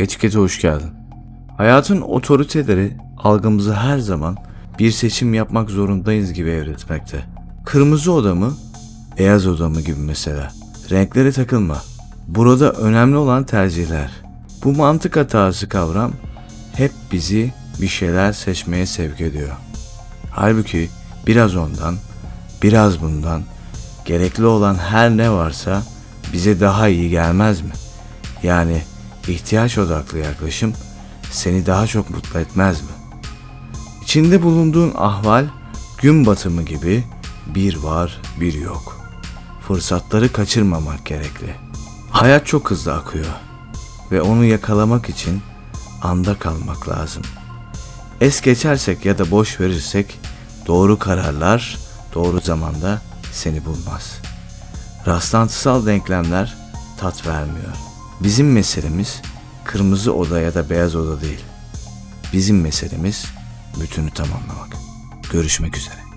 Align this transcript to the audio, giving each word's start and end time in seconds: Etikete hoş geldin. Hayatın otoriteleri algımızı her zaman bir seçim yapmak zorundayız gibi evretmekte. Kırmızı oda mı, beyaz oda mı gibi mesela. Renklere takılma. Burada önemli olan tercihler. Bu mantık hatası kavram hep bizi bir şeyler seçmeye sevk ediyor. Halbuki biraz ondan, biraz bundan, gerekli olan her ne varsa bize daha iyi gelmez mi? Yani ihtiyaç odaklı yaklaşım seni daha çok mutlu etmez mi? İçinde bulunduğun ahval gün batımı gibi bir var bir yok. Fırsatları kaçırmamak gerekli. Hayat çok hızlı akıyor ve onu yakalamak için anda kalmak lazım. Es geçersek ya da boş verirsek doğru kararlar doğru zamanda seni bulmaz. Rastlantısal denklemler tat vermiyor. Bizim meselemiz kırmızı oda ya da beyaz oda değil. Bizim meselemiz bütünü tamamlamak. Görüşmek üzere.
Etikete 0.00 0.38
hoş 0.38 0.60
geldin. 0.60 0.90
Hayatın 1.56 2.00
otoriteleri 2.00 2.96
algımızı 3.18 3.74
her 3.74 3.98
zaman 3.98 4.36
bir 4.78 4.90
seçim 4.90 5.34
yapmak 5.34 5.70
zorundayız 5.70 6.32
gibi 6.32 6.50
evretmekte. 6.50 7.24
Kırmızı 7.64 8.12
oda 8.12 8.34
mı, 8.34 8.54
beyaz 9.18 9.46
oda 9.46 9.68
mı 9.68 9.80
gibi 9.80 10.00
mesela. 10.00 10.52
Renklere 10.90 11.32
takılma. 11.32 11.82
Burada 12.28 12.72
önemli 12.72 13.16
olan 13.16 13.44
tercihler. 13.44 14.10
Bu 14.64 14.72
mantık 14.72 15.16
hatası 15.16 15.68
kavram 15.68 16.12
hep 16.72 16.92
bizi 17.12 17.52
bir 17.80 17.88
şeyler 17.88 18.32
seçmeye 18.32 18.86
sevk 18.86 19.20
ediyor. 19.20 19.56
Halbuki 20.30 20.88
biraz 21.26 21.56
ondan, 21.56 21.94
biraz 22.62 23.02
bundan, 23.02 23.42
gerekli 24.04 24.44
olan 24.44 24.74
her 24.74 25.10
ne 25.10 25.30
varsa 25.30 25.82
bize 26.32 26.60
daha 26.60 26.88
iyi 26.88 27.10
gelmez 27.10 27.60
mi? 27.60 27.72
Yani 28.42 28.82
ihtiyaç 29.28 29.78
odaklı 29.78 30.18
yaklaşım 30.18 30.72
seni 31.30 31.66
daha 31.66 31.86
çok 31.86 32.10
mutlu 32.10 32.40
etmez 32.40 32.82
mi? 32.82 32.88
İçinde 34.02 34.42
bulunduğun 34.42 34.92
ahval 34.96 35.46
gün 35.98 36.26
batımı 36.26 36.62
gibi 36.62 37.04
bir 37.46 37.76
var 37.76 38.20
bir 38.40 38.54
yok. 38.54 39.00
Fırsatları 39.68 40.32
kaçırmamak 40.32 41.06
gerekli. 41.06 41.54
Hayat 42.10 42.46
çok 42.46 42.70
hızlı 42.70 42.94
akıyor 42.94 43.26
ve 44.12 44.22
onu 44.22 44.44
yakalamak 44.44 45.08
için 45.08 45.42
anda 46.02 46.38
kalmak 46.38 46.88
lazım. 46.88 47.22
Es 48.20 48.40
geçersek 48.40 49.04
ya 49.04 49.18
da 49.18 49.30
boş 49.30 49.60
verirsek 49.60 50.20
doğru 50.66 50.98
kararlar 50.98 51.78
doğru 52.14 52.40
zamanda 52.40 53.02
seni 53.32 53.64
bulmaz. 53.64 54.18
Rastlantısal 55.06 55.86
denklemler 55.86 56.56
tat 56.98 57.26
vermiyor. 57.26 57.89
Bizim 58.22 58.52
meselemiz 58.52 59.22
kırmızı 59.64 60.14
oda 60.14 60.40
ya 60.40 60.54
da 60.54 60.70
beyaz 60.70 60.96
oda 60.96 61.20
değil. 61.20 61.44
Bizim 62.32 62.60
meselemiz 62.60 63.24
bütünü 63.80 64.10
tamamlamak. 64.10 64.76
Görüşmek 65.32 65.76
üzere. 65.76 66.09